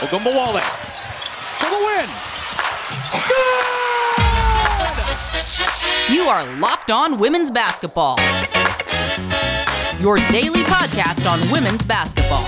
[0.00, 0.60] Ogunbowale
[1.60, 2.08] for the win.
[3.28, 3.80] Good!
[6.10, 8.18] You are Locked On Women's Basketball.
[10.00, 12.44] Your daily podcast on women's basketball.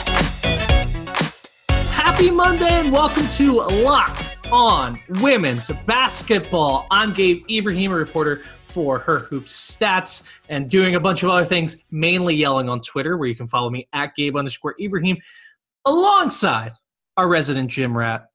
[1.90, 6.86] Happy Monday and welcome to Locked On Women's Basketball.
[6.90, 11.44] I'm Gabe Ibrahim, a reporter for Her Hoops Stats, and doing a bunch of other
[11.44, 15.18] things, mainly yelling on Twitter, where you can follow me at Gabe underscore Ibrahim,
[15.84, 16.72] alongside
[17.16, 18.26] our resident gym rat,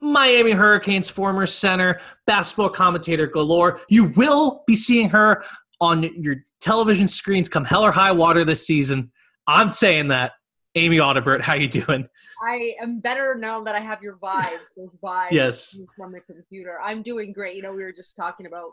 [0.00, 3.80] Miami Hurricanes former center, basketball commentator galore.
[3.88, 5.44] You will be seeing her
[5.80, 9.10] on your television screens come hell or high water this season.
[9.46, 10.32] I'm saying that.
[10.76, 12.08] Amy Audibert, how you doing?
[12.46, 15.76] I am better now that I have your vibes, those vibes Yes.
[15.96, 16.78] from the computer.
[16.80, 17.56] I'm doing great.
[17.56, 18.70] You know, we were just talking about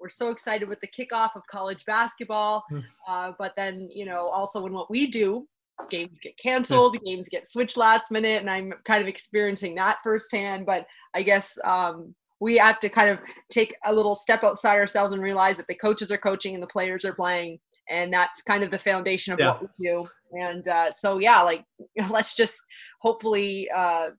[0.00, 2.78] we're so excited with the kickoff of college basketball, Hmm.
[3.06, 5.46] uh, but then you know also in what we do,
[5.90, 10.66] games get canceled, games get switched last minute, and I'm kind of experiencing that firsthand.
[10.66, 15.12] But I guess um, we have to kind of take a little step outside ourselves
[15.12, 17.58] and realize that the coaches are coaching and the players are playing,
[17.90, 19.48] and that's kind of the foundation of Yeah.
[19.50, 20.06] what we do.
[20.32, 21.64] And uh, so yeah, like
[22.10, 22.60] let's just
[23.00, 24.10] hopefully uh,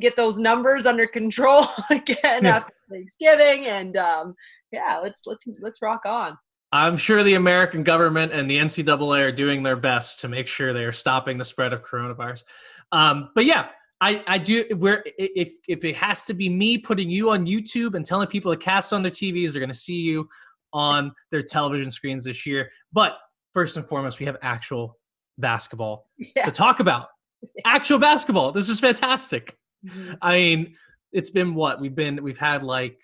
[0.00, 2.56] get those numbers under control again Yeah.
[2.56, 4.34] after Thanksgiving, and um,
[4.72, 6.36] yeah, let's let's let's rock on.
[6.72, 10.72] I'm sure the American government and the NCAA are doing their best to make sure
[10.72, 12.44] they are stopping the spread of coronavirus.
[12.92, 13.68] Um, but yeah,
[14.00, 14.64] I, I do.
[14.78, 18.52] Where if if it has to be me putting you on YouTube and telling people
[18.52, 20.28] to cast on their TVs, they're going to see you
[20.72, 22.70] on their television screens this year.
[22.92, 23.18] But
[23.52, 24.96] first and foremost, we have actual
[25.38, 26.44] basketball Yeah.
[26.44, 27.08] to talk about.
[27.64, 28.52] Actual basketball.
[28.52, 29.56] This is fantastic.
[29.84, 30.18] Mhm.
[30.20, 30.76] I mean,
[31.10, 32.22] it's been what we've been.
[32.22, 32.98] We've had like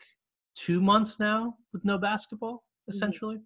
[0.54, 3.38] two months now with no basketball, essentially,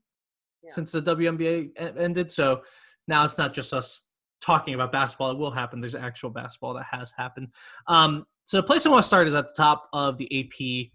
[0.62, 0.70] Yeah.
[0.72, 2.30] since the WNBA ended.
[2.30, 2.62] So
[3.08, 4.03] now it's not just us
[4.41, 5.30] talking about basketball.
[5.30, 5.80] It will happen.
[5.80, 7.48] There's actual basketball that has happened.
[7.86, 10.91] Um, so the place I want to start is at the top of the AP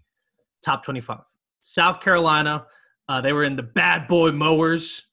[0.64, 1.20] top 25.
[1.62, 2.66] South Carolina.
[3.08, 5.02] Uh, they were in the Bad Boy Mowers.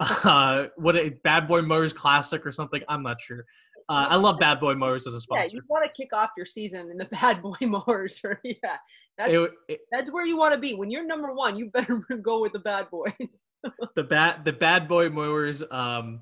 [0.00, 2.82] Uh, what a Bad Boy Mowers Classic or something.
[2.90, 3.46] I'm not sure.
[3.90, 5.56] Uh, I love Bad Boy Mowers as a sponsor.
[5.56, 8.76] Yeah, you want to kick off your season in the bad boy mowers, or yeah,
[9.16, 10.74] that's It- it- that's where you want to be.
[10.74, 13.42] When you're number one, you better go with the bad boys.
[13.96, 16.20] the bad the bad boy mowers um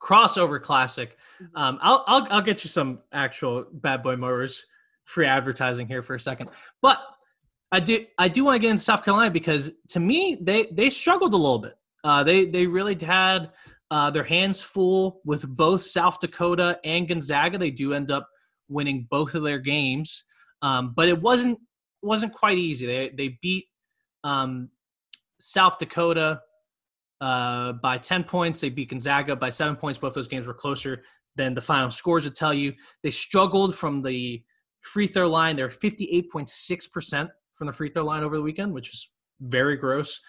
[0.00, 1.56] crossover classic Mm-hmm.
[1.58, 4.64] um I'll, I'll i'll get you some actual bad boy mowers
[5.04, 6.48] free advertising here for a second
[6.80, 6.98] but
[7.70, 10.88] i do i do want to get into south carolina because to me they they
[10.88, 13.52] struggled a little bit uh they they really had
[13.90, 18.28] uh their hands full with both south dakota and gonzaga they do end up
[18.68, 20.24] winning both of their games
[20.62, 21.58] um but it wasn't
[22.02, 23.66] wasn't quite easy they they beat
[24.24, 24.68] um
[25.38, 26.40] south dakota
[27.20, 28.60] uh, by 10 points.
[28.60, 29.98] They beat Gonzaga by seven points.
[29.98, 31.02] Both those games were closer
[31.36, 32.72] than the final scores would tell you.
[33.02, 34.42] They struggled from the
[34.80, 35.56] free throw line.
[35.56, 39.10] They're 58.6% from the free throw line over the weekend, which is
[39.40, 40.20] very gross.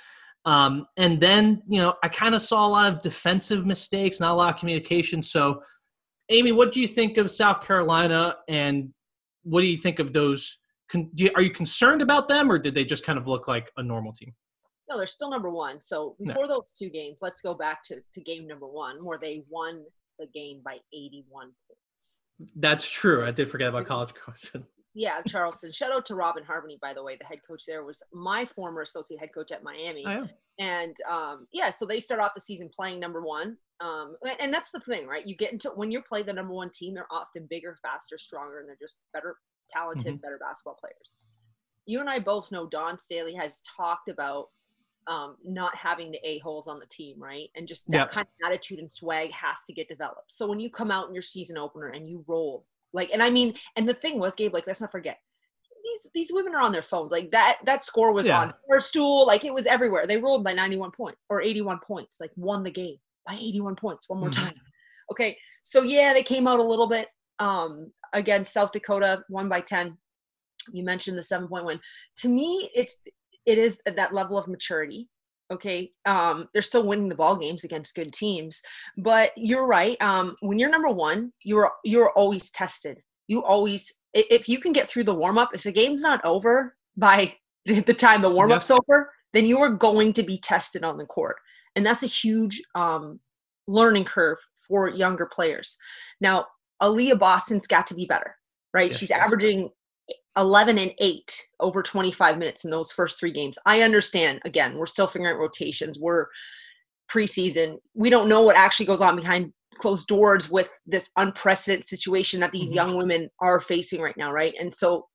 [0.47, 4.31] Um, and then, you know, I kind of saw a lot of defensive mistakes, not
[4.31, 5.22] a lot of communication.
[5.22, 5.62] So,
[6.30, 8.94] Amy, what do you think of South Carolina and
[9.44, 10.57] what do you think of those?
[10.90, 13.50] Con- do you, are you concerned about them or did they just kind of look
[13.50, 14.34] like a normal team?
[14.90, 15.81] No, they're still number one.
[15.81, 16.34] So No.
[16.34, 19.84] before those two games, let's go back to, to game number one, where they won
[20.18, 22.22] the game by 81 points.
[22.56, 23.25] That's true.
[23.25, 24.63] I did forget about college coaching.
[25.00, 25.72] Yeah, Charleston.
[25.72, 27.16] Shout out to Robin Harmony, by the way.
[27.16, 30.03] The head coach there was my former associate head coach at Miami.
[30.08, 30.28] Am.
[30.58, 33.57] And um, yeah, so they start off the season playing number one.
[33.80, 35.24] Um, and- that's the thing, right?
[35.25, 38.59] You get into when you play the number one team, they're often bigger, faster, stronger,
[38.59, 39.36] and they're just better,
[39.69, 41.18] talented, better basketball players.
[41.86, 44.47] You and I both know Dawn Staley has talked about
[45.06, 47.50] um, not having the a-holes on the team, right?
[47.56, 48.09] And just that Yep.
[48.09, 50.31] kind of attitude and swag has to get developed.
[50.31, 52.66] So when you come out in your season opener and you roll,
[52.97, 55.18] like, and I mean, and the thing was, Gabe, like, let's not forget,
[55.84, 57.12] these these women are on their phones.
[57.13, 58.41] Like that that score was Yeah.
[58.41, 60.06] on their stool, like it was everywhere.
[60.06, 64.09] They rolled by 91 points or 81 points, like won the game by 81 points.
[64.09, 64.44] One more Mhm.
[64.47, 64.62] time.
[65.12, 67.07] Okay, so yeah, they came out a little bit
[67.40, 69.98] um, against South Dakota, one by 10.
[70.74, 71.80] You mentioned the seven point win.
[72.18, 73.01] To me, it's
[73.45, 75.07] it is that level of maturity.
[75.49, 78.61] Okay, um, they're still winning the ball games against good teams,
[78.97, 79.95] but you're right.
[80.01, 83.01] Um, when you're number one, you're you're always tested.
[83.27, 86.75] You always, if you can get through the warm up, if the game's not over
[86.97, 87.35] by
[87.65, 91.05] the time the warm up's over, then you are going to be tested on the
[91.05, 91.38] court,
[91.75, 93.19] and that's a huge um,
[93.67, 95.77] learning curve for younger players.
[96.19, 96.47] Now,
[96.81, 98.35] Aaliyah Boston's got to be better,
[98.73, 98.91] right?
[98.91, 99.21] Yes, She's yes.
[99.23, 99.69] averaging
[100.38, 103.57] 11 and 8 over 25 minutes in those first three games.
[103.66, 104.39] I understand.
[104.45, 105.98] Again, we're still figuring out rotations.
[106.00, 106.28] We're
[107.12, 107.78] preseason.
[107.94, 112.51] We don't know what actually goes on behind closed doors with this unprecedented situation that
[112.51, 112.75] these Mhm.
[112.75, 114.54] young women are facing right now, right?
[114.60, 115.07] And so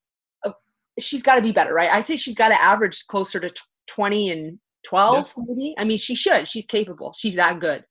[0.43, 0.51] uh,
[0.99, 1.89] she's got to be better, right?
[1.91, 5.75] I think she's got to average closer to tw- 20 and 12 maybe.
[5.77, 6.47] I mean, she should.
[6.47, 7.13] She's capable.
[7.13, 7.85] She's that good.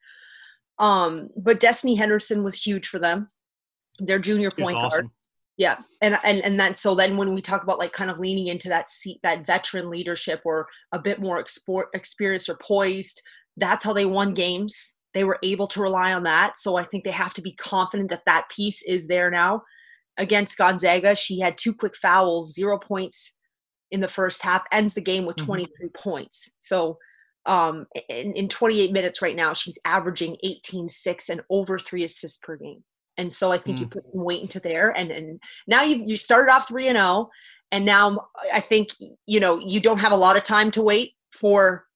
[0.78, 3.30] Um, but Destiny Henderson was huge for them.
[3.98, 5.08] Their junior point guard.
[5.58, 8.48] Yeah, and and and then so then when we talk about like kind of leaning
[8.48, 13.20] into that seat, that veteran leadership or a bit more export experience or poised,
[13.56, 14.96] that's how they won games.
[15.14, 16.56] They were able to rely on that.
[16.56, 19.62] So I think they have to be confident that that piece is there now.
[20.18, 23.36] Against Gonzaga, she had two quick fouls, zero points
[23.90, 25.44] in the first half, ends the game with Mhm.
[25.46, 26.50] 23 points.
[26.60, 26.98] So
[27.46, 32.38] um in, in 28 minutes right now, she's averaging 18, 6 and over three assists
[32.38, 32.84] per game.
[33.18, 33.90] And so I think you Mm.
[33.92, 34.90] put some weight into there.
[34.90, 37.28] And and now you you started off 3 and 0
[37.70, 38.90] and now I think
[39.26, 41.86] you know you don't have a lot of time to wait for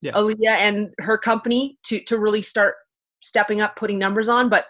[0.00, 0.12] Yeah.
[0.12, 2.74] Aaliyah and her company to to really start
[3.20, 4.48] stepping up, putting numbers on.
[4.48, 4.66] But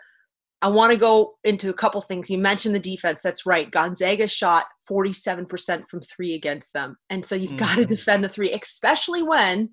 [0.63, 2.29] I want to go into a couple things.
[2.29, 3.23] You mentioned the defense.
[3.23, 3.71] That's right.
[3.71, 6.99] Gonzaga shot 47% from three against them.
[7.09, 9.71] And so you've got to defend the three, especially when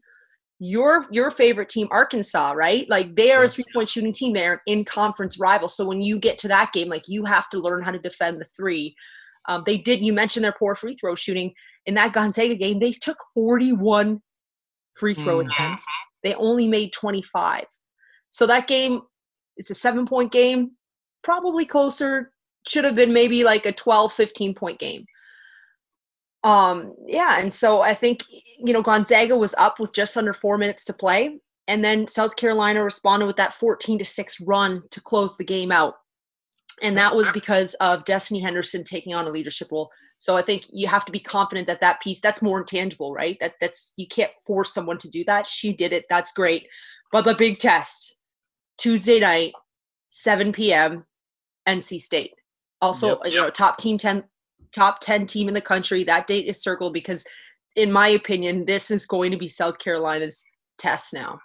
[0.60, 2.90] your your favorite team, Arkansas, right?
[2.90, 4.34] Like they are a three point shooting team.
[4.34, 5.70] They're in conference rival.
[5.70, 8.42] So when you get to that game, like you have to learn how to defend
[8.42, 8.96] the three.
[9.48, 10.02] Um, they did.
[10.02, 11.54] You mentioned their poor free throw shooting
[11.86, 12.80] in that Gonzaga game.
[12.80, 14.22] They took 41
[14.96, 15.46] free throw Mhm.
[15.52, 15.86] attempts.
[16.24, 17.66] They only made 25.
[18.30, 19.02] So that game,
[19.56, 20.72] it's a seven point game,
[21.24, 22.34] probably closer.
[22.68, 25.06] Should have been maybe like a 12, 15 point game.
[26.48, 30.58] Um, yeah, and so I think you know Gonzaga was up with just under four
[30.58, 35.02] minutes to play, and then South Carolina responded with that 14 to six run to
[35.02, 35.96] close the game out,
[36.82, 39.92] and that was because of Destiny Henderson taking on a leadership role.
[40.20, 43.38] So I think you have to be confident that that piece that's more intangible, right?
[43.42, 45.48] That that's you can't force someone to do that.
[45.48, 46.06] She did it.
[46.10, 46.70] That's great.
[47.12, 48.20] But the big test
[48.78, 49.52] Tuesday night,
[50.12, 51.06] 7 p.m.
[51.68, 52.32] NC State.
[52.82, 53.34] Also, Yep.
[53.34, 54.24] you know, top team 10
[54.78, 56.04] top 10 team in the country.
[56.04, 57.26] That date is circled because
[57.76, 60.44] in my opinion, this is going to be South Carolina's
[60.78, 61.40] test now.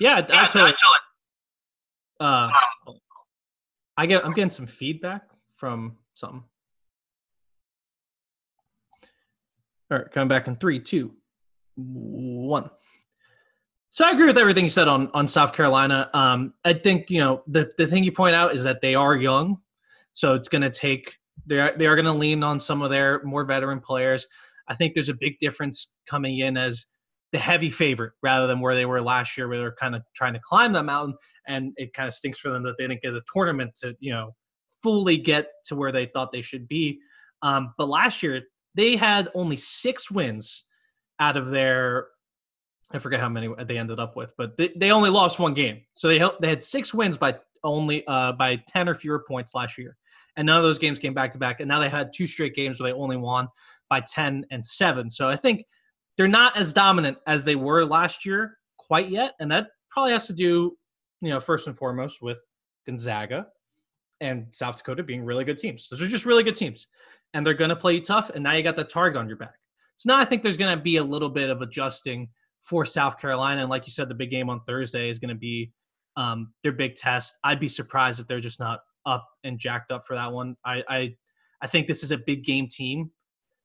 [0.00, 0.72] Yeah, I, I totally.
[2.18, 2.50] Uh,
[3.96, 4.24] I get.
[4.24, 5.22] I'm getting some feedback
[5.56, 6.42] from something.
[9.90, 11.14] All right, coming back in three, two,
[11.76, 12.70] one.
[13.90, 16.10] So I agree with everything you said on on South Carolina.
[16.12, 19.14] Um, I think you know the the thing you point out is that they are
[19.14, 19.58] young,
[20.12, 21.16] so it's going to take.
[21.46, 24.26] They are they are going to lean on some of their more veteran players.
[24.68, 26.86] I think there's a big difference coming in as
[27.32, 30.34] the heavy favorite rather than where they were last year, where they're kind of trying
[30.34, 31.14] to climb that mountain,
[31.46, 34.12] and it kind of stinks for them that they didn't get a tournament to you
[34.12, 34.34] know
[34.82, 36.98] fully get to where they thought they should be.
[37.42, 38.42] Um, but last year
[38.74, 40.64] they had only six wins
[41.20, 42.08] out of their
[42.92, 45.80] I forget how many they ended up with, but they, they only lost one game.
[45.94, 49.76] So they they had six wins by only uh, by ten or fewer points last
[49.78, 49.96] year,
[50.36, 51.60] and none of those games came back to back.
[51.60, 53.48] And now they had two straight games where they only won
[53.88, 55.10] by ten and seven.
[55.10, 55.64] So I think
[56.16, 60.26] they're not as dominant as they were last year quite yet, and that probably has
[60.26, 60.76] to do,
[61.20, 62.44] you know, first and foremost with
[62.86, 63.46] Gonzaga
[64.20, 65.88] and South Dakota being really good teams.
[65.88, 66.86] Those are just really good teams,
[67.32, 68.30] and they're going to play you tough.
[68.30, 69.54] And now you got the target on your back.
[69.96, 72.28] So now I think there's going to be a little bit of adjusting
[72.62, 73.60] for South Carolina.
[73.60, 75.72] And like you said, the big game on Thursday is going to be
[76.16, 77.38] um, their big test.
[77.44, 80.56] I'd be surprised if they're just not up and jacked up for that one.
[80.64, 81.14] I, I,
[81.60, 83.10] I think this is a big game team.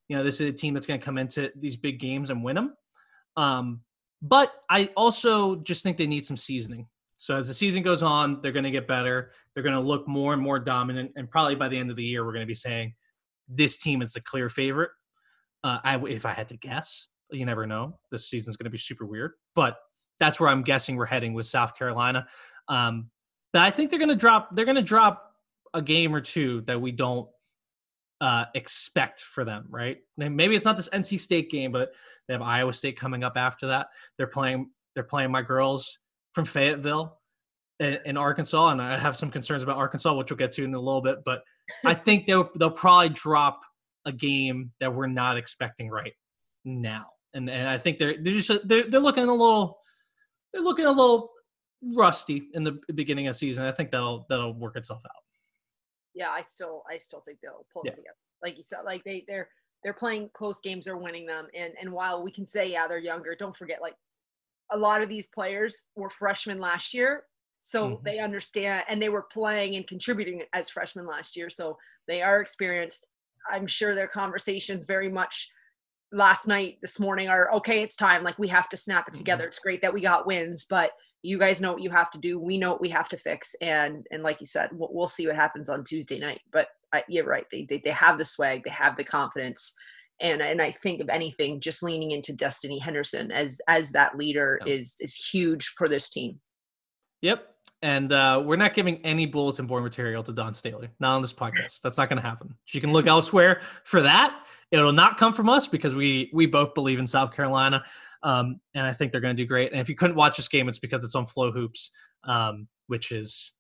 [0.08, 2.44] You know, this is a team that's going to come into these big games and
[2.44, 2.74] win them.
[3.38, 3.82] Um,
[4.22, 6.88] but I also just think they need some seasoning.
[7.18, 9.32] So as the season goes on, they're going to get better.
[9.54, 11.12] They're going to look more and more dominant.
[11.16, 12.94] And probably by the end of the year, we're going to be saying
[13.48, 14.92] this team is the clear favorite.
[15.64, 18.00] Uh, I, if I had to guess, you never know.
[18.12, 19.78] This season's going to be super weird, but
[20.20, 22.26] that's where I'm guessing we're heading with South Carolina.
[22.68, 23.10] Um,
[23.52, 24.56] but I think they're going to drop.
[24.56, 25.29] They're going to drop
[25.74, 27.28] a game or two that we don't
[28.22, 29.66] uh, expect for them.
[29.70, 29.98] Right?
[30.18, 31.92] Maybe it's not this NC State game, but
[32.28, 33.88] they have Iowa State coming up after that.
[34.18, 34.70] They're playing.
[34.96, 35.98] They're playing my girls
[36.34, 37.20] from Fayetteville
[37.80, 40.74] in, in Arkansas, and I have some concerns about Arkansas, which we'll get to in
[40.74, 41.24] a little bit.
[41.24, 41.44] But
[41.86, 43.62] I think they'll they'll probably drop
[44.06, 46.14] a game that we're not expecting right
[46.66, 49.80] now, and and I think they're they're just they're they're looking a little
[50.54, 51.32] they're looking a little
[51.82, 53.66] rusty in the beginning of the season.
[53.66, 55.24] I think that'll that'll work itself out.
[56.14, 57.92] Yeah, I still I still think they'll pull Yeah.
[57.92, 58.18] it together.
[58.42, 59.50] Like you said, like they they're
[59.84, 61.48] they're playing close games, they're winning them.
[61.54, 63.96] And and while we can say, yeah, they're younger, don't forget like
[64.72, 67.26] a lot of these players were freshmen last year.
[67.62, 68.04] So Mhm.
[68.06, 71.50] they understand and they were playing and contributing as freshmen last year.
[71.50, 73.08] So they are experienced.
[73.50, 75.52] I'm sure their conversations very much
[76.12, 78.24] last night, this morning are okay, it's time.
[78.24, 79.16] Like we have to snap it Mhm.
[79.16, 79.48] together.
[79.48, 82.40] It's great that we got wins, but you guys know what you have to do.
[82.40, 83.56] We know what we have to fix.
[83.62, 86.42] And and like you said, we'll, we'll see what happens on Tuesday night.
[86.52, 87.46] But I, you're right.
[87.52, 88.64] They, they they have the swag.
[88.64, 89.76] They have the confidence.
[90.22, 94.60] And and I think of anything, just leaning into Destiny Henderson as as that leader
[94.66, 94.74] Yeah.
[94.74, 96.40] is is huge for this team.
[97.22, 97.46] Yep.
[97.82, 101.32] And uh, we're not giving any bulletin board material to Dawn Staley, not on this
[101.32, 101.80] podcast.
[101.82, 102.54] That's not going to happen.
[102.74, 104.46] You can look elsewhere for that.
[104.72, 107.84] It'll not come from us because we we both believe in South Carolina,
[108.24, 109.72] um, and I think they're going to do great.
[109.72, 111.90] And if you couldn't watch this game, it's because it's on FloHoops,
[112.24, 113.52] um, which is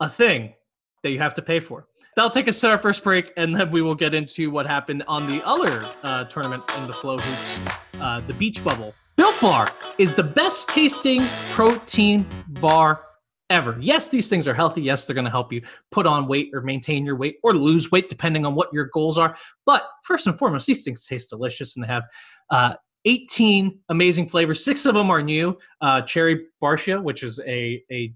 [0.00, 0.54] a thing
[1.02, 1.86] that you have to pay for.
[2.14, 5.02] That'll take us to our first break, and then we will get into what happened
[5.08, 8.94] on the other uh, tournament in the FloHoops, uh, the Beach Bubble.
[9.16, 13.02] Built Bar is the best tasting protein bar
[13.50, 13.76] ever.
[13.80, 14.82] Yes, these things are healthy.
[14.82, 17.90] Yes, they're going to help you put on weight or maintain your weight or lose
[17.90, 19.36] weight, depending on what your goals are.
[19.66, 22.04] But first and foremost, these things taste delicious and they have
[22.50, 24.64] uh, 18 amazing flavors.
[24.64, 25.58] Six of them are new.
[25.80, 28.14] Uh, cherry Barcia, which is a, a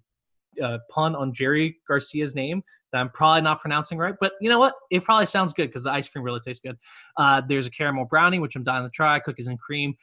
[0.62, 2.62] uh, pun on Jerry Garcia's name
[2.92, 4.74] that I'm probably not pronouncing right, but you know what?
[4.90, 6.78] It probably sounds good because the ice cream really tastes good.
[7.16, 9.94] Uh, there's a caramel brownie, which I'm dying to try, cookies and cream.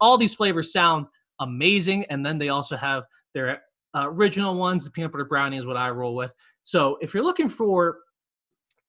[0.00, 1.06] All these flavors sound
[1.40, 2.04] amazing.
[2.06, 3.04] And then they also have
[3.34, 3.62] their
[3.94, 4.84] uh, original ones.
[4.84, 6.34] The peanut butter brownie is what I roll with.
[6.62, 7.98] So if you're looking for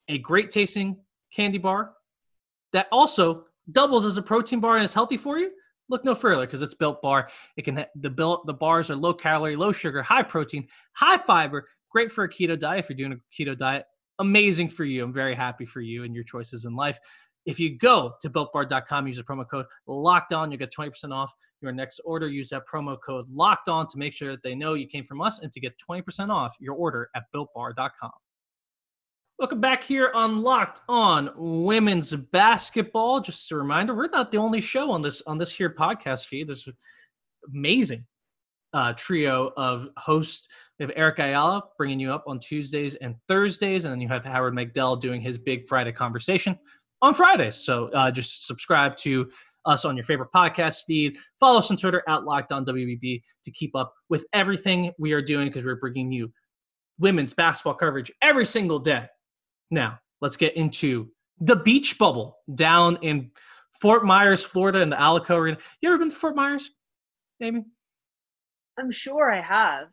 [0.07, 0.97] a great tasting
[1.33, 1.93] candy bar
[2.73, 5.51] that also doubles as a protein bar and is healthy for you,
[5.89, 7.29] look no further because it's built bar.
[7.57, 11.67] It can the built the bars are low calorie, low sugar, high protein, high fiber,
[11.89, 13.85] great for a keto diet if you're doing a keto diet.
[14.19, 15.03] Amazing for you.
[15.03, 16.99] I'm very happy for you and your choices in life.
[17.45, 21.33] If you go to builtbar.com, use the promo code locked on, you'll get 20% off
[21.59, 22.27] your next order.
[22.27, 25.21] Use that promo code locked on to make sure that they know you came from
[25.21, 28.11] us and to get 20% off your order at builtbar.com.
[29.41, 33.21] Welcome back here on Locked On Women's Basketball.
[33.21, 36.47] Just a reminder, we're not the only show on this on this here podcast feed.
[36.47, 36.69] There's
[37.51, 38.05] amazing
[38.71, 40.47] uh, trio of hosts.
[40.77, 44.23] We have Eric Ayala bringing you up on Tuesdays and Thursdays, and then you have
[44.23, 46.55] Howard Megdal doing his Big Friday conversation
[47.01, 47.55] on Fridays.
[47.55, 49.27] So uh, just subscribe to
[49.65, 51.17] us on your favorite podcast feed.
[51.39, 55.21] Follow us on Twitter at Locked On WBB to keep up with everything we are
[55.23, 56.31] doing because we're bringing you
[56.99, 59.07] women's basketball coverage every single day.
[59.71, 61.09] Now, let's get into
[61.39, 63.31] the beach bubble down in
[63.81, 65.57] Fort Myers, Florida, in the Alico Arena.
[65.81, 66.69] You ever been to Fort Myers,
[67.41, 67.65] Amy?
[68.77, 69.87] I'm sure I have.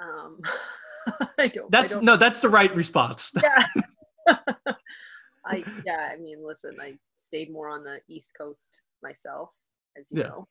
[0.00, 0.40] Um,
[1.38, 1.70] I don't.
[1.70, 3.32] That's I don't, no, that's the right response.
[3.42, 3.64] Yeah.
[5.46, 6.10] I yeah.
[6.12, 6.76] I mean, listen.
[6.80, 9.50] I stayed more on the East Coast myself,
[9.98, 10.28] as you Yeah.
[10.28, 10.48] know.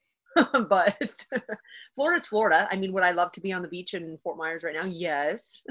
[0.70, 0.98] but
[1.96, 2.68] Florida's Florida.
[2.72, 4.86] I mean, would I love to be on the beach in Fort Myers right now?
[4.86, 5.62] Yes.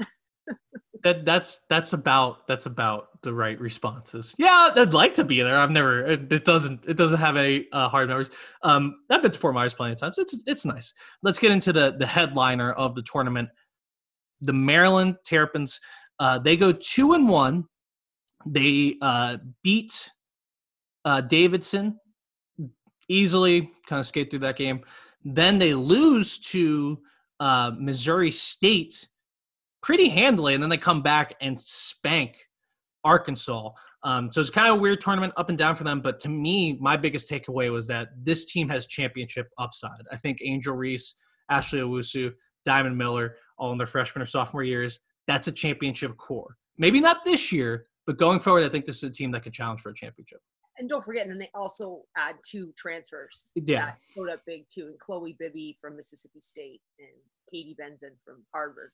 [1.03, 4.35] That that's that's about that's about the right responses.
[4.37, 5.57] Yeah, I'd like to be there.
[5.57, 6.05] I've never.
[6.05, 6.85] It, it doesn't.
[6.87, 8.29] It doesn't have any uh, hard numbers.
[8.63, 10.17] Um, I've been to Fort Myers plenty of times.
[10.17, 10.93] It's it's nice.
[11.21, 13.49] Let's get into the the headliner of the tournament.
[14.41, 15.79] The Maryland Terrapins.
[16.19, 17.65] Uh, they go two and one.
[18.45, 20.11] They uh, beat
[21.05, 21.99] uh, Davidson
[23.07, 23.71] easily.
[23.87, 24.81] Kind of skate through that game.
[25.23, 26.99] Then they lose to
[27.39, 29.07] uh, Missouri State
[29.81, 32.37] pretty handily, and then they come back and spank
[33.03, 33.71] Arkansas.
[34.03, 36.01] Um, so it's kind of a weird tournament up and down for them.
[36.01, 40.01] But to me, my biggest takeaway was that this team has championship upside.
[40.11, 41.15] I think Angel Reese,
[41.49, 42.31] Ashley Owusu,
[42.65, 46.57] Diamond Miller, all in their freshman or sophomore years, that's a championship core.
[46.77, 49.51] Maybe not this year, but going forward, I think this is a team that can
[49.51, 50.39] challenge for a championship.
[50.77, 53.51] And don't forget, and they also add two transfers.
[53.55, 53.85] Yeah.
[53.85, 57.09] That showed up big too, and Chloe Bibby from Mississippi State and
[57.51, 58.91] Katie Benson from Harvard.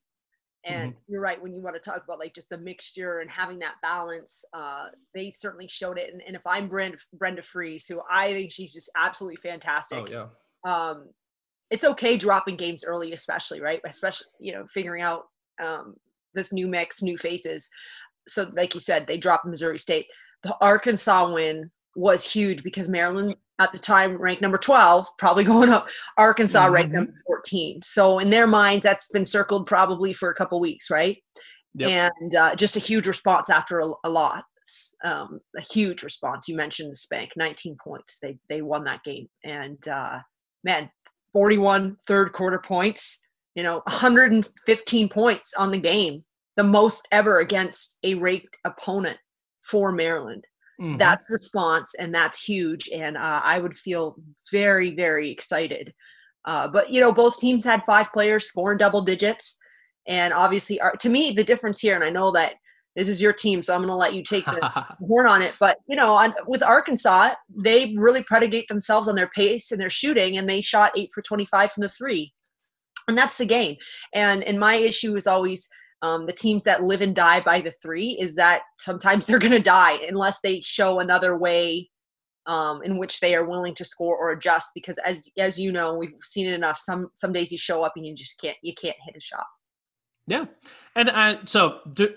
[0.66, 3.60] And you're right when you want to talk about like just the mixture and having
[3.60, 4.44] that balance.
[4.54, 6.12] Uh, they certainly showed it.
[6.12, 10.10] And, and if I'm Brenda, Brenda Frese, who I think she's just absolutely fantastic.
[10.10, 10.26] yeah.
[10.66, 11.08] um,
[11.70, 15.24] it's okay dropping games early, especially right, especially you know figuring out
[15.64, 15.96] um,
[16.34, 17.70] this new mix, new faces.
[18.28, 20.08] So, like you said, they dropped Missouri State.
[20.44, 25.70] The Arkansas win was huge because Maryland at the time ranked number 12, probably going
[25.70, 25.88] up.
[26.18, 26.96] Arkansas ranked Mhm.
[26.96, 27.82] number 14.
[27.82, 31.18] So in their minds, that's been circled probably for a couple weeks, right?
[31.74, 32.12] Yep.
[32.22, 34.46] And uh, just a huge response after a, a lot.
[35.04, 36.48] Um, a huge response.
[36.48, 38.20] You mentioned the spank, 19 points.
[38.20, 40.20] They they won that game, and uh,
[40.66, 40.92] man,
[41.32, 43.22] 41 third quarter points.
[43.56, 46.26] You know, 115 points on the game,
[46.58, 49.18] the most ever against a ranked opponent
[49.64, 50.46] for Maryland
[50.80, 51.00] Mhm.
[51.00, 54.16] that's response and that's huge and uh, i would feel
[54.52, 55.94] very very excited
[56.46, 59.58] uh, but you know both teams had five players scoring double digits
[60.08, 62.54] and obviously our, to me the difference here and i know that
[62.96, 64.70] this is your team so i'm going to let you take the
[65.08, 69.30] horn on it but you know on, with arkansas they really predicate themselves on their
[69.30, 72.34] pace and their shooting and they shot 8 for 25 from the three
[73.08, 73.78] and that's the game.
[74.14, 75.70] And and my issue is always
[76.02, 79.52] um, the teams that live and die by the three is that sometimes they're going
[79.52, 81.90] to die unless they show another way
[82.46, 84.72] um, in which they are willing to score or adjust.
[84.74, 86.78] Because as as you know, we've seen it enough.
[86.78, 89.46] Some some days you show up and you just can't you can't hit a shot.
[90.28, 90.46] Yeah,
[90.96, 92.14] and I, so do,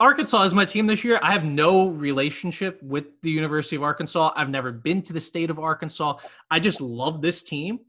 [0.00, 1.20] Arkansas is my team this year.
[1.22, 4.32] I have no relationship with the University of Arkansas.
[4.34, 6.16] I've never been to the state of Arkansas.
[6.50, 7.80] I just love this team.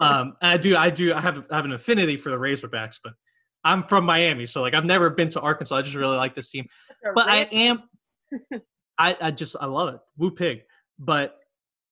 [0.00, 3.14] Um, I do, I do, I have, I have an affinity for the Razorbacks, but
[3.66, 5.74] I'm from Miami, so like I've never been to Arkansas.
[5.74, 6.68] I just really like this team.
[7.14, 7.82] But I am,
[8.98, 10.00] I, I just, I love it.
[10.16, 10.60] Woo pig.
[11.00, 11.36] But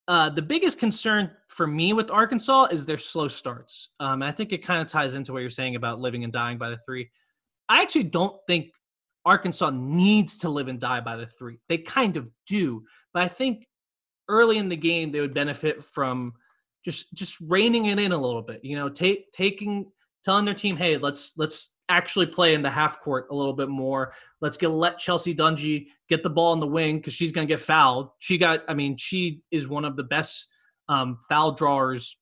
[0.06, 3.88] uh, the biggest concern for me with Arkansas is their slow starts.
[3.98, 6.32] Um, and I think it kind of ties into what you're saying about living and
[6.32, 7.10] dying by the three.
[7.68, 8.72] I actually don't think
[9.24, 11.58] Arkansas needs to live and die by the three.
[11.68, 13.66] They kind of do, but I think
[14.28, 16.34] early in the game they would benefit from
[16.84, 18.60] just just reining it in a little bit.
[18.62, 19.86] You know, take taking
[20.24, 23.68] telling their team, hey, let's let's actually play in the half court a little bit
[23.68, 24.12] more.
[24.40, 27.52] Let's get let Chelsea Dungee get the ball in the wing because she's going to
[27.52, 28.10] get fouled.
[28.18, 30.48] She got, I mean, she is one of the best
[30.88, 32.16] um, foul drawers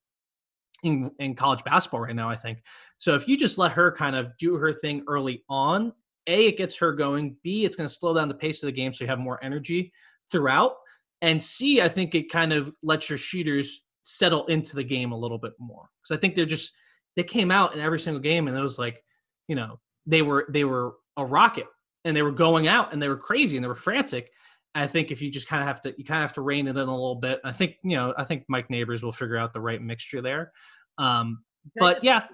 [0.83, 2.29] in in college basketball right now.
[2.29, 2.59] I think
[2.99, 3.15] so.
[3.15, 5.93] If you just let her kind of do her thing early on,
[6.27, 7.37] a, it gets her going.
[7.43, 9.43] B, it's going to slow down the pace of the game so you have more
[9.45, 9.93] energy
[10.31, 10.75] throughout.
[11.21, 15.17] And C, I think it kind of lets your shooters settle into the game a
[15.17, 15.89] little bit more.
[16.03, 16.73] Because I think they're just
[17.17, 19.03] they came out in every single game and it was like,
[19.49, 21.67] you know, they were they were a rocket
[22.05, 24.31] and they were going out and they were crazy and they were frantic.
[24.75, 26.67] I think if you just kind of have to you kind of have to rein
[26.67, 27.41] it in a little bit.
[27.45, 30.53] I think, you know, I think Mike Neighbors will figure out the right mixture there.
[30.99, 31.45] Um,
[31.77, 32.25] but just, yeah,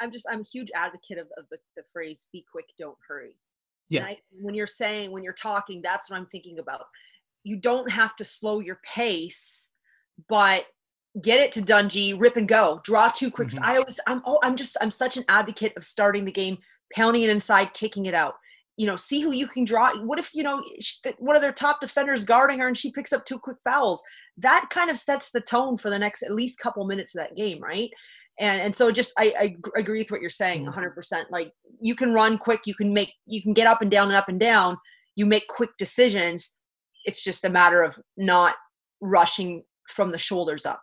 [0.00, 3.36] I'm just I'm a huge advocate of, of the, the phrase "be quick, don't hurry."
[3.88, 4.04] Yeah.
[4.04, 6.86] I, when you're saying when you're talking, that's what I'm thinking about.
[7.44, 9.72] You don't have to slow your pace,
[10.28, 10.66] but
[11.22, 13.48] get it to Dungee, rip and go, draw two quick.
[13.48, 13.64] Mm-hmm.
[13.64, 16.58] I always I'm oh I'm just I'm such an advocate of starting the game,
[16.94, 18.34] pounding it inside, kicking it out.
[18.76, 19.96] You know, see who you can draw.
[20.02, 20.62] What if you know
[21.18, 24.04] one of their top defenders guarding her and she picks up two quick fouls?
[24.36, 27.34] That kind of sets the tone for the next at least couple minutes of that
[27.34, 27.90] game, right?
[28.38, 31.32] and and so just I, I agree with what you're saying 100% mm-hmm.
[31.32, 34.16] like you can run quick you can make you can get up and down and
[34.16, 34.76] up and down
[35.14, 36.56] you make quick decisions
[37.04, 38.54] it's just a matter of not
[39.00, 40.82] rushing from the shoulders up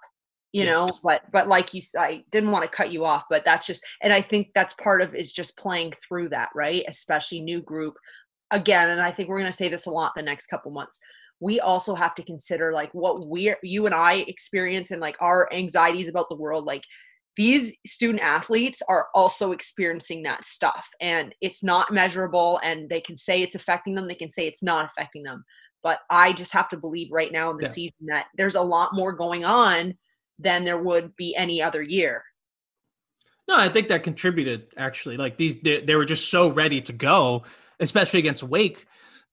[0.53, 0.71] you yes.
[0.71, 3.85] know but but like you i didn't want to cut you off but that's just
[4.01, 7.95] and i think that's part of is just playing through that right especially new group
[8.51, 10.99] again and i think we're going to say this a lot the next couple months
[11.39, 15.51] we also have to consider like what we're you and i experience and like our
[15.51, 16.83] anxieties about the world like
[17.35, 23.17] these student athletes are also experiencing that stuff and it's not measurable and they can
[23.17, 25.43] say it's affecting them they can say it's not affecting them
[25.81, 27.69] but i just have to believe right now in the yeah.
[27.69, 29.95] season that there's a lot more going on
[30.39, 32.23] than there would be any other year
[33.47, 36.93] no i think that contributed actually like these they, they were just so ready to
[36.93, 37.43] go
[37.79, 38.85] especially against wake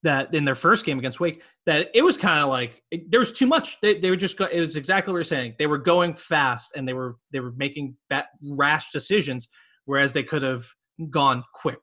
[0.03, 3.19] that in their first game against Wake that it was kind of like it, there
[3.19, 3.79] was too much.
[3.81, 5.55] They, they were just go, it was exactly what you're saying.
[5.59, 9.49] They were going fast and they were they were making bad, rash decisions,
[9.85, 10.65] whereas they could have
[11.09, 11.79] gone quick.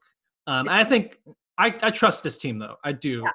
[0.47, 1.19] Um, I think
[1.59, 2.77] I, I trust this team though.
[2.83, 3.23] I do.
[3.25, 3.31] Yeah.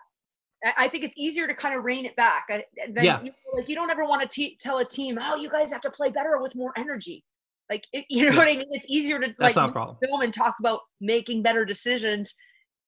[0.78, 2.46] I think it's easier to kind of rein it back.
[2.52, 3.20] Uh, than, yeah.
[3.22, 5.72] You know, like you don't ever want to te- tell a team, "Oh, you guys
[5.72, 7.24] have to play better with more energy."
[7.70, 8.38] Like it, you know yeah.
[8.38, 8.68] what I mean?
[8.70, 12.36] It's easier to That's like film and talk about making better decisions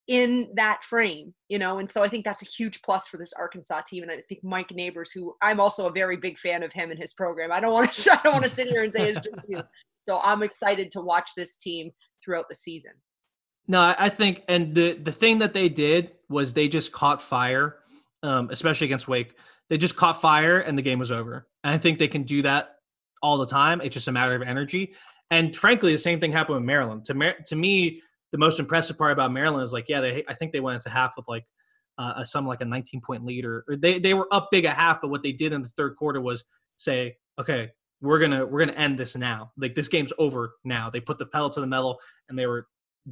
[0.07, 3.33] in that frame, you know, and so I think that's a huge plus for this
[3.33, 4.03] Arkansas team.
[4.03, 6.99] And I think Mike Neighbors, who I'm also a very big fan of him and
[6.99, 7.51] his program.
[7.51, 9.61] I don't want to I don't want to sit here and say it's just you.
[10.07, 11.89] So I'm excited to watch this team
[12.23, 12.91] throughout the season.
[13.67, 17.77] No, I think, and the the thing that they did was they just caught fire,
[18.21, 19.35] um, especially against Wake.
[19.69, 21.47] They just caught fire, and the game was over.
[21.63, 22.75] And I think they can do that
[23.23, 23.81] all the time.
[23.81, 24.93] It's just a matter of energy.
[25.31, 27.05] And frankly, the same thing happened with Maryland.
[27.05, 28.01] To to me,
[28.31, 30.89] the most impressive part about Maryland is like, yeah, they I think they went into
[30.89, 31.45] half with like
[31.97, 34.75] uh, some like a 19 point lead, or, or they they were up big at
[34.75, 36.43] half, but what they did in the third quarter was
[36.75, 39.51] say, okay, we're gonna we're gonna end this now.
[39.57, 40.89] Like this game's over now.
[40.89, 41.99] They put the pedal to the metal
[42.29, 42.67] and they were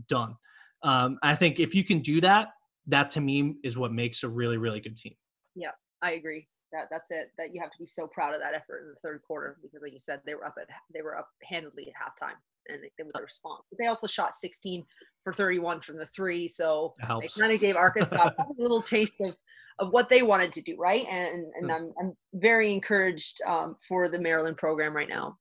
[0.08, 0.36] done.
[0.84, 2.49] Um, I think if you can do that,
[2.88, 5.15] that to me is what makes a really really good team.
[5.56, 6.47] Yeah, I agree.
[6.71, 7.32] That that's it.
[7.38, 9.82] That you have to be so proud of that effort in the third quarter because,
[9.82, 12.36] like you said, they were up at they were up handedly at halftime
[12.67, 13.60] and they, would respond.
[13.69, 14.84] But they also shot 16
[15.23, 19.36] for 31 from the three, so they kind of gave Arkansas a little taste of
[19.79, 21.06] of what they wanted to do, right?
[21.10, 21.75] And and mm.
[21.75, 25.38] I'm I'm very encouraged um, for the Maryland program right now.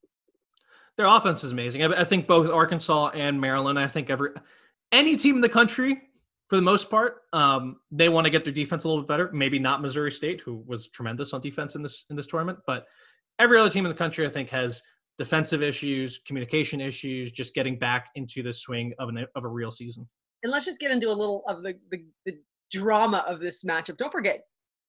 [0.97, 1.83] Their offense is amazing.
[1.83, 3.79] I, I think both Arkansas and Maryland.
[3.79, 4.31] I think every
[4.93, 6.01] any team in the country
[6.49, 9.31] for the most part, um, they want to get their defense a little bit better.
[9.33, 12.87] Maybe not Missouri State, who was tremendous on defense in this in this tournament, but
[13.39, 14.83] every other team in the country, I think, has
[15.19, 19.71] defensive issues, communication issues, just getting back into the swing of an of a real
[19.71, 20.07] season.
[20.43, 22.39] And let's just get into a little of the, the, the
[22.71, 23.97] drama of this matchup.
[23.97, 24.43] Don't forget,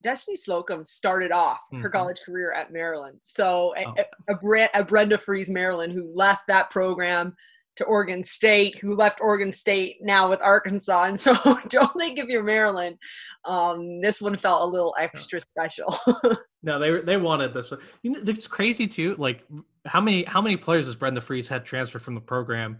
[0.03, 1.93] Destiny Slocum started off her Mhm.
[1.93, 3.17] college career at Maryland.
[3.21, 3.95] So a, Oh.
[4.29, 7.35] a, a, a Brenda Frese Maryland who left that program
[7.77, 11.05] to Oregon State, who left Oregon State now with Arkansas.
[11.05, 11.33] And so
[11.69, 12.97] don't think if you're Maryland,
[13.45, 15.95] um, this one felt a little extra special.
[16.65, 17.81] No, they they wanted this one.
[18.03, 19.15] You know, it's crazy too.
[19.17, 19.43] Like
[19.85, 22.79] how many how many players has Brenda Frese had transfer from the program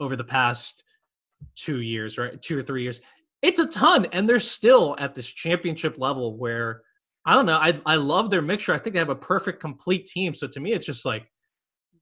[0.00, 0.84] over the past
[1.56, 2.42] two years, right?
[2.42, 3.00] Two or three years.
[3.42, 6.82] It's a ton, and they're still at this championship level where
[7.24, 7.56] I don't know.
[7.56, 8.72] I I love their mixture.
[8.72, 10.34] I think they have a perfect, complete team.
[10.34, 11.26] So to me, it's just like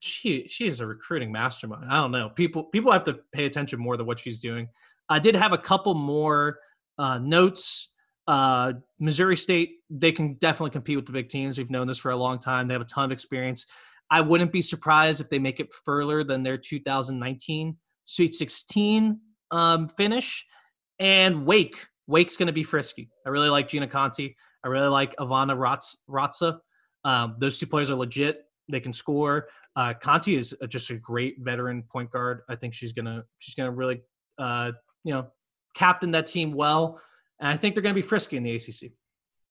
[0.01, 1.91] she she is a recruiting mastermind.
[1.91, 2.31] I don't know.
[2.31, 4.69] People people have to pay attention more to what she's doing.
[5.09, 6.59] I did have a couple more
[6.99, 7.89] uh, notes.
[8.27, 11.59] Uh, Missouri State, they can definitely compete with the big teams.
[11.59, 12.69] We've known this for a long time.
[12.69, 13.67] They have a ton of experience.
[14.11, 19.21] I wouldn't be surprised if they make it further than their 2019 Sweet 16
[19.53, 20.45] um, finish.
[21.01, 23.11] And Wake, Wake's going to be frisky.
[23.27, 24.37] I really like Gina Conti.
[24.63, 25.59] I really like Ivana
[26.07, 26.61] Raca.
[27.05, 28.43] Um, those two players are legit.
[28.69, 29.49] They can score.
[29.75, 32.43] Uh, Conti is just a great veteran point guard.
[32.49, 34.03] I think she's gonna she's gonna really
[34.39, 35.29] uh, you know
[35.75, 37.01] captain that team well.
[37.41, 38.93] And I think they're going to be frisky in the ACC.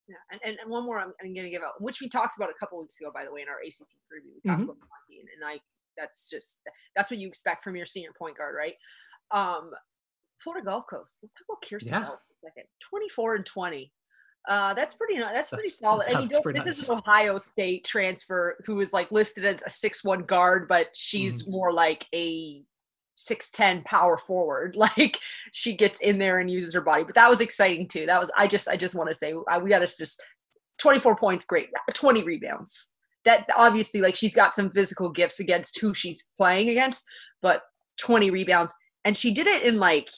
[0.08, 2.38] Yeah, and, and, and one more I'm, I'm going to give out, which we talked
[2.38, 4.34] about a couple weeks ago, by the way, in our ACC preview.
[4.44, 4.66] We talked Mhm.
[4.66, 5.60] about Monty, and, and I
[5.98, 6.60] that's just
[6.96, 8.76] that's what you expect from your senior point guard, right?
[9.32, 9.72] Um,
[10.40, 11.20] Florida Gulf Coast.
[11.22, 12.00] Let's talk about Kierstan Yeah.
[12.02, 12.64] Bell for a second.
[12.82, 13.92] 24 and 20.
[14.48, 15.16] Uh, that's pretty.
[15.16, 16.06] ni- That's pretty That's- solid.
[16.08, 19.62] that And you don't, pretty this is Ohio State transfer who is like listed as
[19.66, 21.52] a six one guard, but she's Mm-hmm.
[21.52, 22.64] more like a
[23.16, 24.76] six ten power forward.
[24.98, 25.18] Like
[25.52, 27.04] she gets in there and uses her body.
[27.04, 28.06] But that was exciting too.
[28.06, 28.32] That was.
[28.38, 28.70] I just.
[28.70, 30.24] I just want to say I, we got to just
[30.80, 31.70] 24 points, great.
[31.94, 32.92] 20 rebounds.
[33.26, 37.04] That obviously, like, she's got some physical gifts against who she's playing against,
[37.42, 37.64] but
[38.00, 38.74] 20 rebounds.
[39.04, 40.10] And she did it in like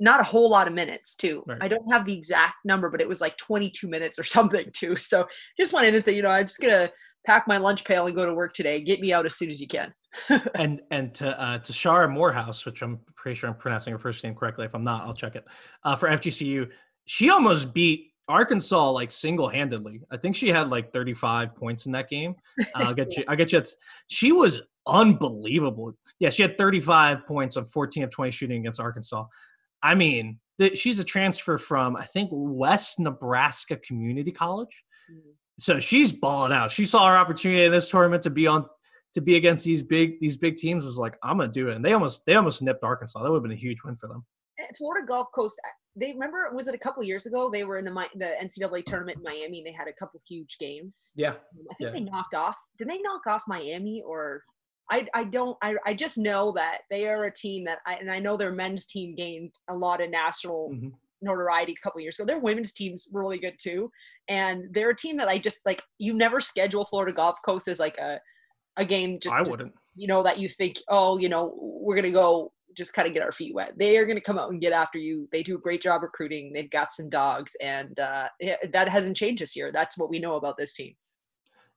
[0.00, 1.44] not a whole lot of minutes, too.
[1.46, 1.58] Right.
[1.60, 4.96] I don't have the exact number, but it was like 22 minutes or something, too.
[4.96, 5.26] So
[5.58, 6.92] just wanted to say, you know, I'm just going to
[7.26, 8.80] pack my lunch pail and go to work today.
[8.80, 9.92] Get me out as soon as you can.
[10.56, 14.24] and and to uh, to Shara Morehouse, which I'm pretty sure I'm pronouncing her first
[14.24, 14.64] name correctly.
[14.66, 15.44] If I'm not, I'll check it.
[15.84, 16.68] Uh, for FGCU,
[17.04, 20.00] she almost beat Arkansas like single handedly.
[20.10, 22.34] I think she had like 35 points in that game.
[22.74, 23.24] I'll get you.
[23.28, 23.62] I'll get you.
[24.08, 25.94] She was unbelievable.
[26.18, 29.24] Yeah, she had 35 points on 14 of 20 shooting against Arkansas.
[29.82, 34.84] I mean, th- she's a transfer from I think West Nebraska Community College.
[35.10, 35.32] Mhm.
[35.58, 36.70] So she's balling out.
[36.72, 38.66] She saw her opportunity in this tournament to be on
[39.14, 41.84] to be against these big these big teams was like I'm gonna do it, and
[41.84, 43.22] they almost they almost nipped Arkansas.
[43.22, 44.24] That would have been a huge win for them.
[44.76, 45.58] Florida Gulf Coast,
[45.96, 47.48] they remember, was it a couple years ago?
[47.50, 50.58] They were in the, the NCAA tournament in Miami and they had a couple huge
[50.58, 51.12] games.
[51.16, 51.90] Yeah, I think Yeah.
[51.90, 52.58] they knocked off.
[52.76, 54.44] Did they knock off Miami or?
[54.90, 58.10] I, I don't I, I just know that they are a team that I and
[58.10, 60.92] I know their men's team gained a lot of national Mhm.
[61.22, 62.26] notoriety a couple years ago.
[62.26, 63.90] Their women's team's really good too,
[64.28, 65.82] and they're a team that I just like.
[65.98, 68.20] You never schedule Florida Gulf Coast as like a
[68.76, 69.18] a game.
[69.20, 69.74] Just, I wouldn't.
[69.94, 73.22] you know that you think oh you know we're gonna go just kind of get
[73.22, 73.72] our feet wet.
[73.76, 75.28] They are gonna come out and get after you.
[75.32, 76.52] They do a great job recruiting.
[76.52, 78.28] They've got some dogs, and uh,
[78.72, 79.70] that hasn't changed this year.
[79.72, 80.94] That's what we know about this team.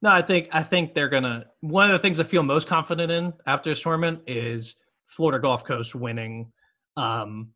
[0.03, 1.45] No, I think I think they're gonna.
[1.61, 4.75] One of the things I feel most confident in after this tournament is
[5.07, 6.51] Florida Gulf Coast winning
[6.97, 7.49] um,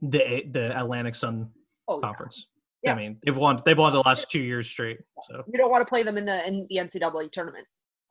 [0.00, 1.50] the the Atlantic Sun
[1.88, 2.00] Oh.
[2.00, 2.48] Conference.
[2.82, 2.94] Yeah.
[2.94, 4.98] I mean, they've won they've won the last two years straight.
[5.22, 7.66] So you don't want to play them in the in the NCAA tournament.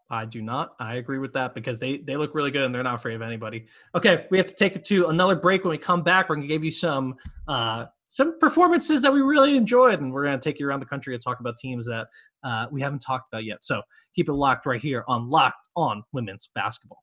[0.09, 0.75] I do not.
[0.79, 3.21] I agree with that because they they look really good and they're not afraid of
[3.21, 3.65] anybody.
[3.95, 5.63] Okay, we have to take it to another break.
[5.63, 7.15] When we come back, we're gonna give you some
[7.47, 11.17] uh, some performances that we really enjoyed, and we're gonna take you around the country
[11.17, 12.08] to talk about teams that
[12.43, 13.63] uh, we haven't talked about yet.
[13.63, 13.82] So
[14.13, 17.02] keep it locked right here on Locked On Women's Basketball.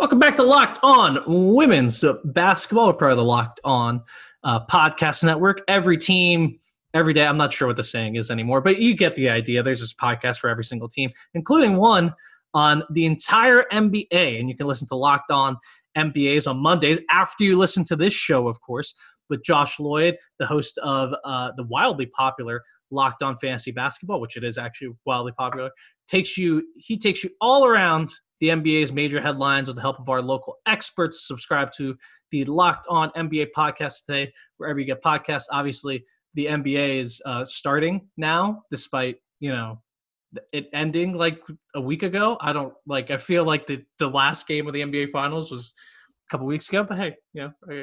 [0.00, 1.22] Welcome back to Locked On
[1.54, 4.02] Women's Basketball, a part of the Locked On
[4.42, 5.62] uh, Podcast Network.
[5.68, 6.58] Every team,
[6.92, 7.24] every day.
[7.24, 9.62] I'm not sure what the saying is anymore, but you get the idea.
[9.62, 12.12] There's this podcast for every single team, including one
[12.54, 14.40] on the entire NBA.
[14.40, 15.56] And you can listen to Locked On
[15.96, 18.94] MBAs on Mondays after you listen to this show, of course,
[19.30, 24.36] with Josh Lloyd, the host of uh, the wildly popular Locked On Fantasy Basketball, which
[24.36, 25.70] it is actually wildly popular.
[26.08, 30.08] Takes you, he takes you all around the NBA's major headlines with the help of
[30.08, 31.26] our local experts.
[31.26, 31.96] Subscribe to
[32.30, 35.44] the Locked On NBA podcast today, wherever you get podcasts.
[35.52, 39.80] Obviously, the NBA is uh, starting now, despite you know
[40.52, 41.40] it ending like
[41.74, 42.38] a week ago.
[42.40, 43.10] I don't like.
[43.10, 45.74] I feel like the the last game of the NBA Finals was
[46.10, 46.84] a couple weeks ago.
[46.84, 47.82] But hey, you know,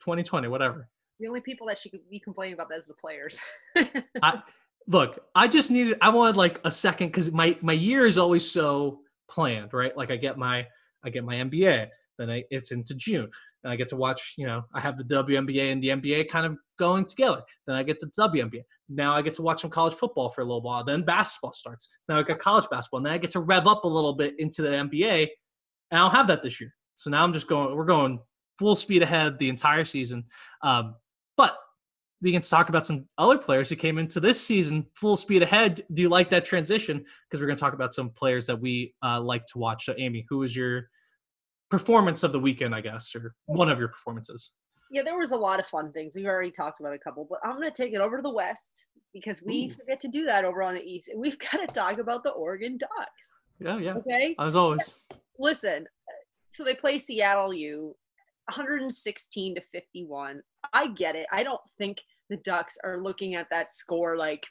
[0.00, 0.88] 2020, whatever.
[1.20, 3.40] The only people that should be complaining about that is the players.
[4.22, 4.42] I,
[4.86, 5.98] look, I just needed.
[6.00, 9.96] I wanted like a second because my my year is always so planned, right?
[9.96, 10.66] Like I get my
[11.04, 13.30] I get my NBA, then I, it's into June,
[13.62, 14.34] and I get to watch.
[14.36, 17.42] You know, I have the WNBA and the NBA kind of going together.
[17.66, 18.62] Then I get the WNBA.
[18.88, 20.84] Now I get to watch some college football for a little while.
[20.84, 21.88] Then basketball starts.
[22.08, 23.00] Now I got college basketball.
[23.00, 25.28] Now I get to rev up a little bit into the NBA,
[25.90, 26.74] and I don't have that this year.
[26.96, 27.74] So now I'm just going.
[27.76, 28.18] We're going
[28.58, 30.24] full speed ahead the entire season.
[30.62, 30.94] Um,
[31.36, 31.56] but
[32.20, 35.84] we can talk about some other players who came into this season full speed ahead.
[35.92, 36.98] Do you like that transition?
[36.98, 39.86] Because we're going to talk about some players that we uh, like to watch.
[39.86, 40.88] So, Amy, who was your
[41.70, 44.52] performance of the weekend, I guess, or one of your performances?
[44.90, 46.16] Yeah, there was a lot of fun things.
[46.16, 48.30] We've already talked about a couple, but I'm going to take it over to the
[48.30, 49.70] West because we Ooh.
[49.70, 51.08] forget to do that over on the East.
[51.08, 53.38] And we've got to talk about the Oregon Ducks.
[53.60, 53.94] Yeah, yeah.
[53.94, 54.34] Okay.
[54.38, 55.00] As always.
[55.38, 55.86] Listen,
[56.48, 57.94] so they play Seattle U
[58.48, 60.42] 116 to 51.
[60.72, 61.26] I get it.
[61.30, 64.46] I don't think the Ducks are looking at that score like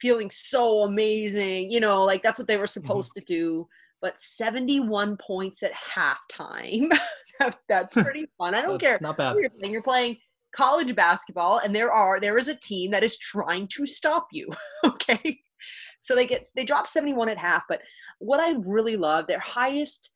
[0.00, 1.70] feeling so amazing.
[1.70, 2.80] You know, like that's what they were mm-hmm.
[2.80, 3.20] supposed mm-hmm.
[3.20, 3.68] to do.
[4.00, 6.90] But 71 points at halftime.
[7.40, 8.54] that, that's pretty fun.
[8.54, 8.98] I don't care.
[9.00, 9.36] Not bad.
[9.40, 10.18] You're playing, you're playing
[10.54, 14.50] college basketball, and there are there is a team that is trying to stop you.
[14.84, 15.40] okay.
[16.00, 17.64] So they get they drop 71 at half.
[17.68, 17.80] But
[18.18, 20.14] what I really love, their highest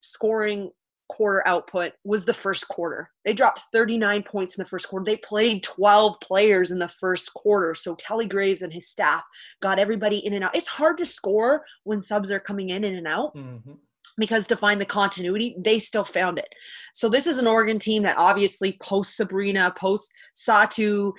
[0.00, 0.70] scoring
[1.10, 3.10] quarter output was the first quarter.
[3.24, 5.04] They dropped 39 points in the first quarter.
[5.04, 7.74] They played 12 players in the first quarter.
[7.74, 9.24] So Kelly Graves and his staff
[9.60, 10.56] got everybody in and out.
[10.56, 13.34] It's hard to score when subs are coming in, in and out.
[13.34, 13.72] Mm-hmm.
[14.18, 16.48] Because to find the continuity, they still found it.
[16.92, 21.12] So this is an Oregon team that obviously post Sabrina, post Satou,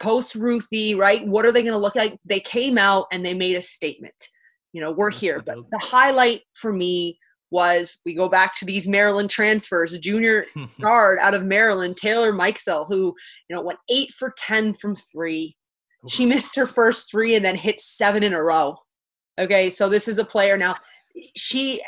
[0.00, 1.26] post Ruthie, right?
[1.26, 2.18] What are they going to look like?
[2.24, 4.28] They came out and they made a statement.
[4.72, 5.42] You know, we're here.
[5.44, 7.18] But the highlight for me
[7.50, 10.44] was we go back to these Maryland transfers, junior
[10.80, 13.14] guard out of Maryland, Taylor Mikesell, who,
[13.48, 15.56] you know, went eight for 10 from three.
[16.06, 18.76] She missed her first three and then hit seven in a row.
[19.38, 20.76] Okay, so this is a player now.
[21.36, 21.82] She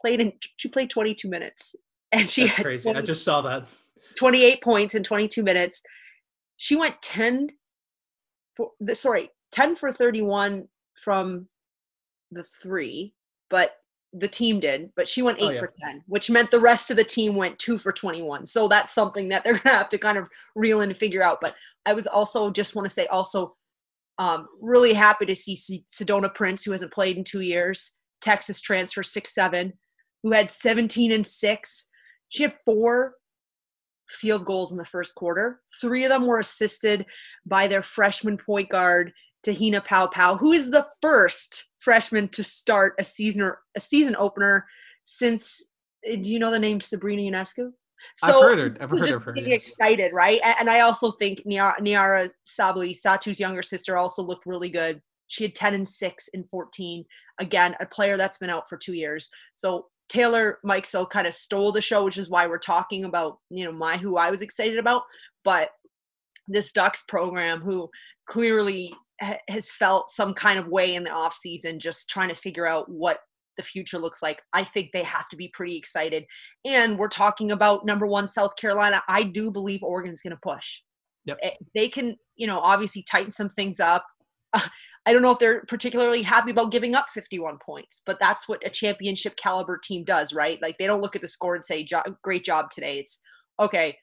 [0.00, 1.76] played in she played 22 minutes
[2.12, 2.90] and she That's crazy.
[2.90, 3.68] 20, I just saw that.
[4.16, 5.82] 28 points in 22 minutes.
[6.56, 7.50] She went 10
[8.56, 11.48] for the sorry, 10 for 31 from
[12.30, 13.14] the three,
[13.48, 13.72] but
[14.12, 15.60] the team did, but she went oh, eight oh, yeah.
[15.60, 18.46] for 10, which meant the rest of the team went two for 21.
[18.46, 21.22] So that's something that they're going to have to kind of reel in and figure
[21.22, 21.40] out.
[21.40, 21.54] But
[21.86, 23.56] I was also just want to say also
[24.18, 29.02] um, really happy to see Sedona Prince, who hasn't played in two years, Texas transfer
[29.02, 29.72] six seven,
[30.22, 31.88] who had 17 and six.
[32.28, 33.14] She had four
[34.08, 35.60] field goals in the first quarter.
[35.80, 37.06] Three of them were assisted
[37.46, 43.04] by their freshman point guard, Te-Hina Paopao, who is the first freshman to start a
[43.04, 44.66] season or a season opener
[45.04, 45.64] since.
[46.04, 47.72] Eh, do you know the name Sabrina Ionescu?
[48.16, 48.82] So I've heard her.
[48.82, 49.32] I've heard of her.
[49.32, 49.62] Getting yes.
[49.62, 50.40] excited, right?
[50.58, 55.00] And I also think Nyara, Nyara Sabally, Satou's younger sister, also looked really good.
[55.26, 57.04] She had 10 and 6 in 14.
[57.38, 59.30] Again, a player that's been out for two years.
[59.54, 63.64] So Taylor Mikesell kind of stole the show, which is why we're talking about, you
[63.64, 65.02] know, my who I was excited about.
[65.44, 65.70] But
[66.48, 67.88] this Ducks program, who
[68.26, 68.92] clearly
[69.48, 72.88] has felt some kind of way in the off season, just trying to figure out
[72.88, 73.18] what
[73.56, 74.42] the future looks like.
[74.52, 76.24] I think they have to be pretty excited.
[76.64, 79.02] And we're talking about number one, South Carolina.
[79.08, 80.80] I do believe Oregon's going to push.
[81.26, 81.38] Yep.
[81.42, 84.04] Eh, they can, you know, obviously tighten some things up.
[84.54, 88.64] I don't know if they're particularly happy about giving up 51 points, but that's what
[88.66, 90.60] a championship caliber team does, right?
[90.60, 91.86] Like they don't look at the score and say,
[92.22, 93.22] "Great job today." It's
[93.58, 93.96] okay.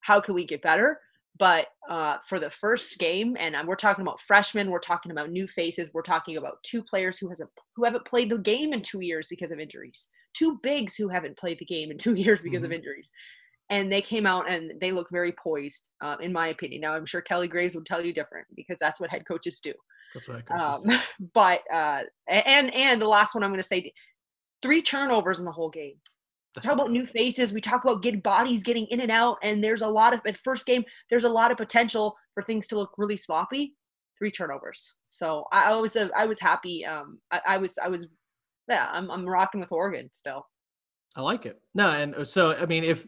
[0.00, 0.98] How can we get better?
[1.38, 5.46] But uh, for the first game, and we're talking about freshmen, we're talking about new
[5.46, 9.00] faces, we're talking about two players who hasn't who haven't played the game in two
[9.00, 12.62] years because of injuries, two bigs who haven't played the game in two years because
[12.62, 12.72] mm-hmm.
[12.72, 13.10] of injuries,
[13.70, 16.82] and they came out and they look very poised, uh, in my opinion.
[16.82, 19.72] Now I'm sure Kelly Graves would tell you different because that's what head coaches do.
[20.14, 20.82] That's what um,
[21.34, 23.92] but uh, and and the last one I'm going to say,
[24.62, 25.96] three turnovers in the whole game.
[26.54, 27.52] That's talk about new faces.
[27.52, 30.36] We talk about getting bodies getting in and out, and there's a lot of at
[30.36, 30.84] first game.
[31.08, 33.74] There's a lot of potential for things to look really sloppy.
[34.18, 34.94] Three turnovers.
[35.08, 36.84] So I, was uh, I was happy.
[36.84, 38.06] Um, I, I was I was
[38.68, 38.88] yeah.
[38.92, 40.46] I'm I'm rocking with Oregon still.
[41.16, 41.60] I like it.
[41.74, 43.06] No, and uh, so I mean if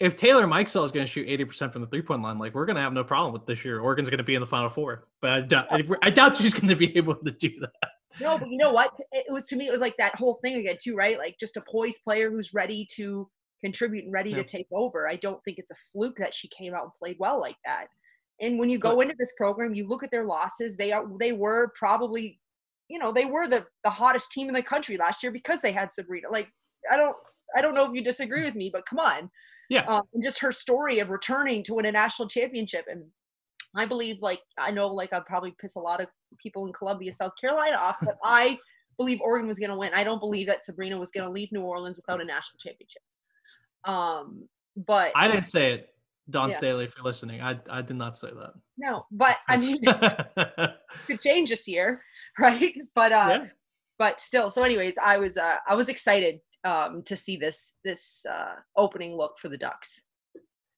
[0.00, 2.64] if Taylor Mikesell is going to shoot 80% from the three point line, like we're
[2.64, 3.80] going to have no problem with this year.
[3.80, 5.66] Oregon's going to be in the final four, but I doubt,
[6.02, 7.90] I doubt she's going to be able to do that.
[8.20, 8.92] No, but you know what?
[9.12, 11.18] It was to me, it was like that whole thing again, too, right?
[11.18, 13.28] Like just a poised player who's ready to
[13.60, 14.36] contribute and ready yeah.
[14.38, 15.08] to take over.
[15.08, 17.86] I don't think it's a fluke that she came out and played well like that.
[18.40, 20.76] And when you go but, into this program, you look at their losses.
[20.76, 22.40] They are they were probably,
[22.88, 25.72] you know, they were the the hottest team in the country last year because they
[25.72, 26.28] had Sabrina.
[26.30, 26.48] Like
[26.90, 27.16] I don't
[27.54, 29.30] I don't know if you disagree with me, but come on.
[29.68, 29.84] Yeah.
[29.84, 33.04] Um, and just her story of returning to win a national championship and
[33.74, 37.12] I believe, like, I know, like, I'll probably piss a lot of people in Columbia,
[37.12, 38.58] South Carolina off, but I
[38.96, 39.92] believe Oregon was going to win.
[39.94, 43.02] I don't believe that Sabrina was going to leave New Orleans without a national championship.
[43.88, 45.94] Um, but I didn't say it,
[46.28, 46.56] Dawn Yeah.
[46.56, 47.40] Staley, if you're listening.
[47.40, 48.52] I I did not say that.
[48.76, 49.82] no, but I mean,
[51.06, 52.02] could change this year,
[52.38, 52.74] right?
[52.94, 53.44] But uh, yeah.
[53.98, 54.50] but still.
[54.50, 59.16] So, anyways, I was uh, I was excited um to see this this uh, opening
[59.16, 60.04] look for the Ducks.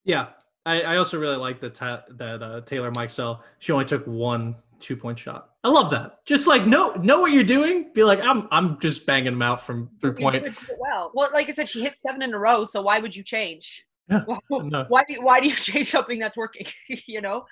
[0.04, 0.28] Yeah,
[0.64, 3.40] I, I also really like that ta- that uh, Taylor Mikesell.
[3.58, 5.50] She only took one two point shot.
[5.64, 6.24] I love that.
[6.26, 7.90] Just like know know what you're doing.
[7.94, 10.44] Be like I'm I'm just banging them out from three point.
[10.78, 12.64] Well, well, like I said, she hit seven in a row.
[12.64, 13.86] So why would you change?
[14.08, 14.84] Yeah, Why- no.
[14.88, 16.66] Why do why do you change something that's working?
[17.06, 17.44] you know,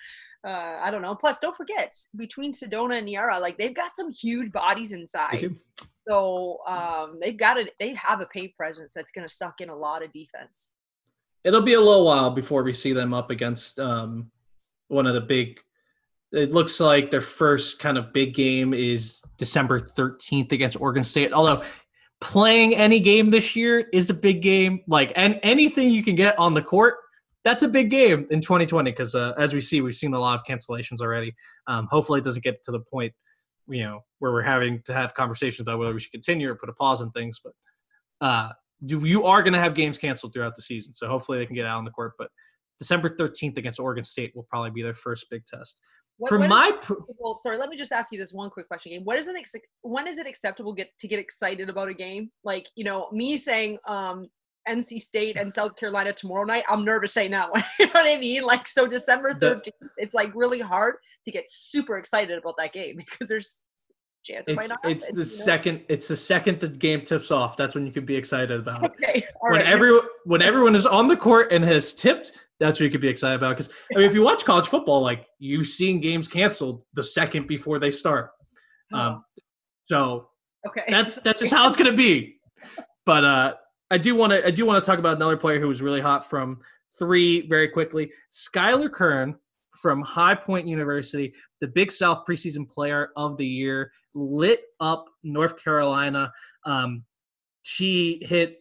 [0.44, 1.14] uh, I don't know.
[1.14, 5.54] Plus, don't forget between Sedona and Nyara, like they've got some huge bodies inside.
[5.92, 7.74] So um, they've got it.
[7.78, 10.72] They have a paint presence that's going to suck in a lot of defense.
[11.44, 14.30] It'll be a little while before we see them up against um,
[14.88, 15.60] one of the big.
[16.32, 21.32] It looks like their first kind of big game is December 13th against Oregon State.
[21.32, 21.64] Although
[22.20, 24.80] playing any game this year is a big game.
[24.86, 26.96] Like and anything you can get on the court,
[27.42, 28.90] that's a big game in 2020.
[28.90, 31.34] Because uh, as we see, we've seen a lot of cancellations already.
[31.66, 33.12] Um, hopefully, it doesn't get to the point,
[33.68, 36.68] you know, where we're having to have conversations about whether we should continue or put
[36.68, 37.40] a pause on things.
[37.42, 37.52] But
[38.20, 38.50] uh,
[38.86, 40.94] you are going to have games canceled throughout the season.
[40.94, 42.12] So hopefully they can get out on the court.
[42.18, 42.28] But
[42.78, 45.82] December 13th against Oregon State will probably be their first big test.
[46.20, 48.68] What- For what my pr- well, sorry, let me just ask you this one quick
[48.68, 48.92] question.
[48.92, 49.04] Game.
[49.04, 52.30] What is an ex- when is it acceptable get to get excited about a game?
[52.44, 54.28] Like you know, me saying um,
[54.68, 56.64] NC State and South Carolina tomorrow night.
[56.68, 57.62] I'm nervous saying that one.
[57.78, 58.42] you know what I mean?
[58.42, 59.88] Like so, December The- 13th.
[59.96, 63.62] It's like really hard to get super excited about that game because there's
[64.22, 64.80] chance it might it's not.
[64.84, 65.24] it's the you know?
[65.24, 67.56] second it's the second the game tips off.
[67.56, 68.92] That's when you can be excited about it.
[69.02, 69.66] Okay, when right.
[69.66, 73.08] everyone when everyone is on the court and has tipped, that's what you could be
[73.08, 73.56] excited about.
[73.56, 77.48] Because I mean, if you watch college football, like you've seen games canceled the second
[77.48, 78.30] before they start.
[78.92, 79.24] Um,
[79.88, 80.28] so
[80.66, 80.84] okay.
[80.88, 82.36] that's that's just how it's gonna be.
[83.06, 83.54] But uh,
[83.90, 86.00] I do want to I do want to talk about another player who was really
[86.00, 86.58] hot from
[86.98, 88.12] three very quickly.
[88.30, 89.36] Skylar Curran
[89.80, 95.62] from High Point University, the Big South preseason player of the year, lit up North
[95.62, 96.32] Carolina.
[96.66, 97.04] Um,
[97.62, 98.58] she hit.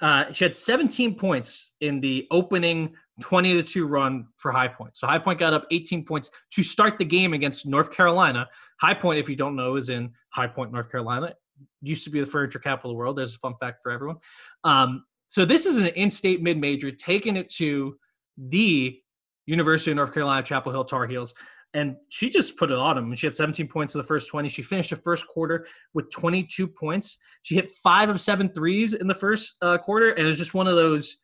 [0.00, 4.96] Uh, she had 17 points in the opening 20 to 2 run for High Point.
[4.96, 8.48] So High Point got up 18 points to start the game against North Carolina.
[8.80, 11.34] High Point, if you don't know, is in High Point, North Carolina.
[11.82, 13.16] Used to be the furniture capital of the world.
[13.16, 14.18] There's a fun fact for everyone.
[14.62, 17.96] Um, so this is an in-state mid-major, taking it to
[18.36, 19.00] the
[19.46, 21.34] University of North Carolina Chapel Hill Tar Heels,
[21.74, 23.14] and she just put it on them.
[23.14, 24.48] She had 17 points in the first 20.
[24.48, 27.18] She finished the first quarter with 22 points.
[27.42, 30.54] She hit five of seven threes in the first uh, quarter, and it was just
[30.54, 31.16] one of those.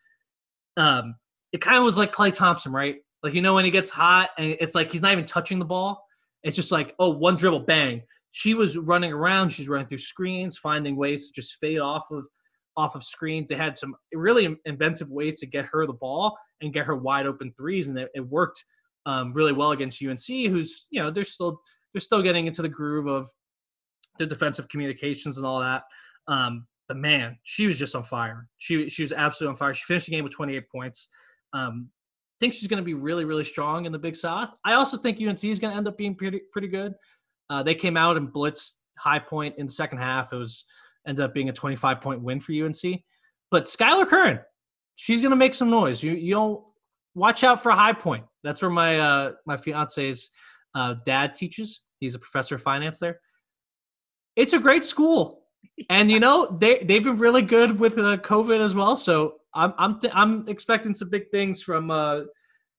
[0.76, 1.14] Um,
[1.52, 2.96] it kind of was like Klay Thompson, right?
[3.22, 5.64] Like you know when he gets hot, and it's like he's not even touching the
[5.64, 6.04] ball.
[6.42, 8.02] It's just like oh, one dribble, bang.
[8.32, 9.50] She was running around.
[9.50, 12.28] She's running through screens, finding ways to just fade off of
[12.76, 13.48] off of screens.
[13.48, 17.26] They had some really inventive ways to get her the ball and get her wide
[17.26, 18.62] open threes, and it, it worked
[19.06, 21.60] um, really well against UNC, who's you know they're still
[21.92, 23.28] they're still getting into the groove of
[24.18, 25.82] their defensive communications and all that.
[26.28, 28.48] Um, but man, she was just on fire.
[28.58, 29.74] She she was absolutely on fire.
[29.74, 31.08] She finished the game with 28 points.
[31.52, 31.88] Um,
[32.40, 34.50] think she's going to be really really strong in the Big South.
[34.64, 36.94] I also think UNC is going to end up being pretty pretty good.
[37.50, 40.32] Uh, they came out and blitzed High Point in the second half.
[40.32, 40.64] It was
[41.06, 43.02] ended up being a 25 point win for UNC.
[43.50, 44.40] But Skylar Curran,
[44.96, 46.02] she's going to make some noise.
[46.02, 46.64] You you don't
[47.14, 48.24] watch out for High Point.
[48.42, 50.30] That's where my uh, my fiance's
[50.74, 51.80] uh, dad teaches.
[52.00, 53.20] He's a professor of finance there.
[54.36, 55.42] It's a great school,
[55.88, 58.96] and you know they they've been really good with uh, COVID as well.
[58.96, 62.22] So I'm I'm th- I'm expecting some big things from uh,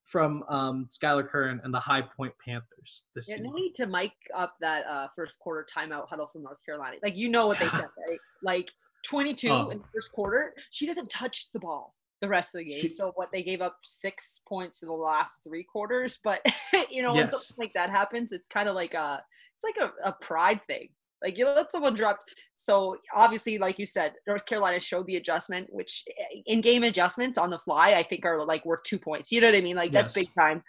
[0.06, 3.50] from um, Skylar Curran and the High Point Panthers this Yeah, season.
[3.52, 6.98] no need to mic up that uh, first quarter timeout huddle from North Carolina.
[7.02, 8.20] Like you know what they said, right?
[8.44, 8.70] Like
[9.06, 9.70] 22 Oh.
[9.70, 12.82] in the first quarter, she doesn't touch the ball the rest of the game.
[12.82, 16.42] She- so what they gave up six points in the last three quarters, but
[16.90, 19.24] you know when something like that happens, it's kind of like a
[19.56, 20.90] it's like a, a pride thing.
[21.24, 22.20] Like you let someone drop.
[22.56, 26.04] So obviously, like you said, North Carolina showed the adjustment, which
[26.46, 29.32] in game adjustments on the fly, I think are like worth two points.
[29.32, 29.76] You know what I mean?
[29.76, 30.62] Like that's big time.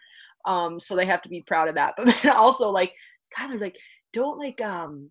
[0.47, 1.95] Um, so they have to be proud of that.
[2.22, 3.76] But also like it's kind of like
[4.12, 5.11] don't like um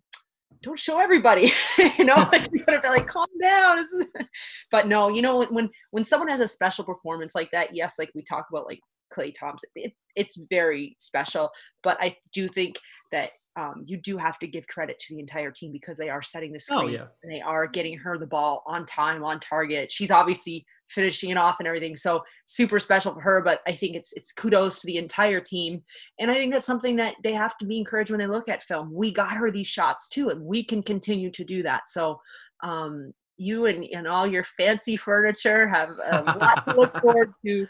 [0.62, 1.48] don't show everybody,
[1.98, 3.84] you know, like you gotta like calm down.
[4.70, 7.98] But no, you know when when when someone has a special performance like that, yes,
[7.98, 8.80] like we talk about like
[9.12, 11.50] Klay Thompson, it, it's very special.
[11.82, 12.76] But I do think
[13.12, 16.20] that um, you do have to give credit to the entire team because they are
[16.20, 17.06] setting the screen Oh yeah.
[17.22, 19.90] and they are getting her the ball on time, on target.
[19.90, 21.96] She's obviously finishing it off and everything.
[21.96, 23.42] So super special for her.
[23.42, 25.82] But I think it's it's kudos to the entire team.
[26.20, 28.62] And I think that's something that they have to be encouraged when they look at
[28.62, 28.92] film.
[28.92, 31.88] We got her these shots too, and we can continue to do that.
[31.88, 32.20] So
[32.62, 37.66] um, you and, and all your fancy furniture have a lot to look forward to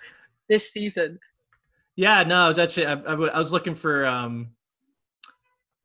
[0.49, 1.20] this season.
[1.95, 4.49] Yeah, no, I was actually I was looking for um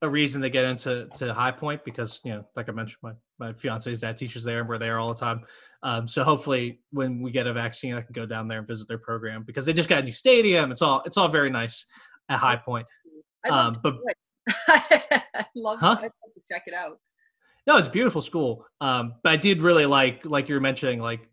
[0.02, 3.14] a reason to get into to High Point because you know, like I mentioned, my
[3.40, 5.42] my fiance's dad teaches there and we're there all the time.
[5.84, 8.88] Um, so hopefully, when we get a vaccine, I can go down there and visit
[8.88, 10.72] their program because they just got a new stadium.
[10.72, 11.86] It's all it's all very nice
[12.30, 12.88] at High Point.
[13.50, 14.18] Um, but it.
[15.36, 15.96] I'd love, Huh?
[16.00, 17.00] I'd love to check it out.
[17.68, 18.66] No, it's a beautiful school.
[18.80, 21.30] Um, but I did really like, like you were mentioning, like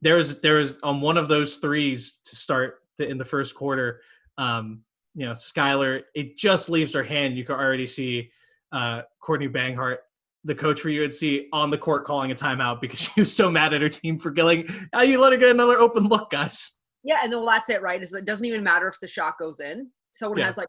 [0.00, 3.54] there was there was on one of those threes to start to, in the first
[3.54, 4.00] quarter.
[4.38, 4.82] Um,
[5.16, 7.36] you know, Skylar, it just leaves her hand.
[7.36, 8.30] You can already see
[8.70, 9.96] uh, Courtney Banghart,
[10.44, 13.72] the coach for UNC, on the court calling a timeout because she was so mad
[13.72, 14.68] at her team for killing.
[14.92, 16.80] How you let her get another open look, guys?
[17.02, 18.02] Yeah, and well, that's it, right?
[18.02, 19.90] Is it doesn't even matter if the shot goes in.
[20.12, 20.46] Someone Yeah.
[20.46, 20.68] has like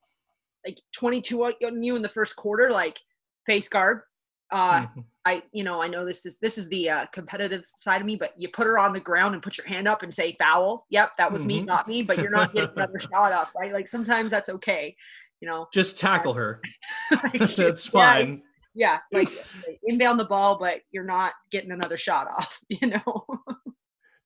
[0.66, 3.00] like 22 on you in the first quarter, like
[3.46, 4.02] face guard.
[4.52, 5.06] Uh, Mhm.
[5.28, 8.16] I, you know, I know this is this is the uh, competitive side of me,
[8.16, 10.86] but you put her on the ground and put your hand up and say foul.
[10.90, 11.66] Yep, that was me, Mhm.
[11.66, 12.02] not me.
[12.02, 13.74] But you're not getting another shot up, right?
[13.74, 14.96] Like sometimes that's okay,
[15.42, 15.68] you know.
[15.74, 16.62] Just tackle her.
[17.12, 18.42] Like, That's yeah, fine.
[18.74, 19.30] Yeah, like
[19.84, 22.60] inbound the ball, but you're not getting another shot off.
[22.70, 23.26] You know.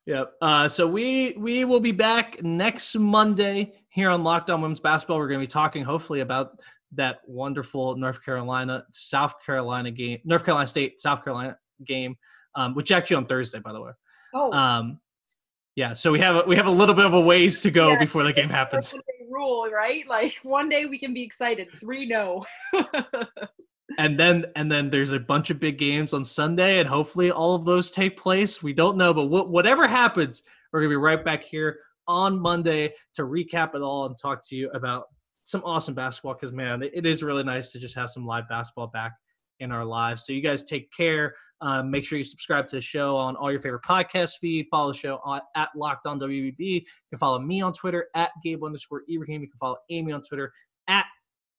[0.06, 0.34] Yep.
[0.42, 5.18] Uh, so we we will be back next Monday here on Locked On Women's Basketball.
[5.20, 6.60] We're going to be talking hopefully about
[6.94, 12.16] that wonderful North Carolina South Carolina game, North Carolina State South Carolina game,
[12.56, 13.92] um, which actually on Thursday, by the way.
[14.34, 15.00] Oh, Um,
[15.76, 15.94] yeah.
[15.94, 18.00] So we have a, we have a little bit of a ways to go Yeah.
[18.00, 18.94] before the game happens.
[19.30, 20.06] rule, right?
[20.10, 21.70] Like one day we can be excited.
[21.80, 22.46] Three no.
[23.98, 27.56] and then and then there's a bunch of big games on Sunday, and hopefully all
[27.56, 28.62] of those take place.
[28.64, 32.94] We don't know, but wh- whatever happens, we're gonna be right back here on Monday
[33.16, 35.06] to recap it all and talk to you about
[35.44, 36.34] some awesome basketball.
[36.34, 39.14] Because man, it- is really nice to just have some live basketball back
[39.60, 40.26] in our lives.
[40.26, 41.36] So you guys take care.
[41.62, 44.66] Um, make sure you subscribe to the show on all your favorite podcast feed.
[44.72, 46.58] Follow the show on, at Locked On WBB.
[46.60, 46.82] You
[47.12, 49.42] can follow me on Twitter at Gabe underscore Ibrahim.
[49.42, 50.52] You can follow Amy on Twitter
[50.88, 51.06] at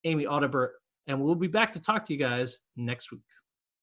[0.05, 0.71] Amy Audibert.
[1.07, 3.23] And we'll be back to talk to you guys next week.